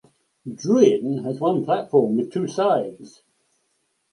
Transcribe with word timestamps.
Drouin 0.47 1.23
has 1.25 1.39
one 1.39 1.63
platform 1.63 2.17
with 2.17 2.33
two 2.33 2.47
sides. 2.47 3.21